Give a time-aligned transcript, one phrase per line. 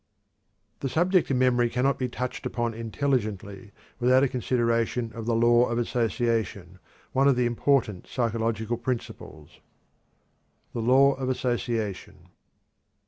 [0.79, 3.69] The subject of memory cannot be touched upon intelligently
[3.99, 6.79] without a consideration of the Law of Association,
[7.11, 9.59] one of the important psychological principles.
[10.73, 12.29] THE LAW OF ASSOCIATION.